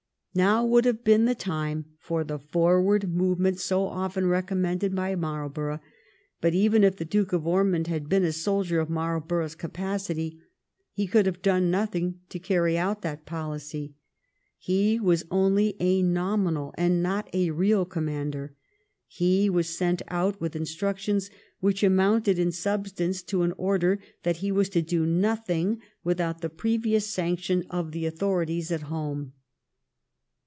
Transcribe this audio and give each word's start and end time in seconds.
Now 0.33 0.63
would 0.65 0.85
have 0.85 1.03
been 1.03 1.25
the 1.25 1.35
time 1.35 1.87
for 1.99 2.23
the 2.23 2.39
forward 2.39 3.09
movement 3.13 3.59
so 3.59 3.83
often 3.87 4.25
recommended 4.27 4.95
by 4.95 5.13
Marlborough; 5.13 5.81
but 6.39 6.53
even 6.53 6.85
if 6.85 6.95
the 6.95 7.03
Duke 7.03 7.33
of 7.33 7.45
Ormond 7.45 7.87
had 7.87 8.07
been 8.07 8.23
a 8.23 8.31
soldier 8.31 8.79
of 8.79 8.89
Marlborough's 8.89 9.55
capacity, 9.55 10.39
he 10.93 11.05
could 11.05 11.25
have 11.25 11.41
done 11.41 11.69
nothing 11.69 12.21
to 12.29 12.39
carry 12.39 12.77
out 12.77 13.01
that 13.01 13.25
policy. 13.25 13.93
He 14.57 15.01
was 15.01 15.25
only 15.29 15.75
a 15.81 16.01
nominal, 16.01 16.73
and 16.77 17.03
not 17.03 17.29
a 17.33 17.51
real, 17.51 17.83
commander. 17.83 18.55
He 19.07 19.49
was 19.49 19.77
sent 19.77 20.01
out 20.07 20.39
with 20.39 20.55
instructions 20.55 21.29
which 21.59 21.83
amounted 21.83 22.39
in 22.39 22.53
sub 22.53 22.87
stance 22.87 23.21
to 23.23 23.41
an 23.41 23.51
order 23.57 23.99
that 24.23 24.37
he 24.37 24.49
was 24.49 24.69
to 24.69 24.81
do 24.81 25.05
nothing 25.05 25.81
without 26.05 26.39
the 26.39 26.49
previous 26.49 27.05
sanction 27.07 27.65
of 27.69 27.91
the 27.91 28.05
authorities 28.05 28.71
at 28.71 28.83
home. 28.83 29.33